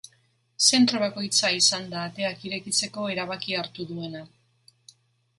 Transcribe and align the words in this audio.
Zentro 0.67 1.01
bakoitza 1.01 1.51
izan 1.57 1.85
da 1.91 1.99
ateak 2.11 2.41
irekitzeko 2.49 3.03
erabakia 3.17 3.61
hartu 3.65 3.85
duena. 3.91 4.23